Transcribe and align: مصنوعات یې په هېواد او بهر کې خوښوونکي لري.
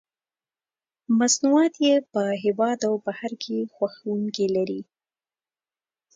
مصنوعات 1.17 1.75
یې 1.85 1.95
په 2.13 2.23
هېواد 2.43 2.79
او 2.87 2.93
بهر 3.05 3.31
کې 3.43 3.57
خوښوونکي 3.75 4.45
لري. 4.55 4.81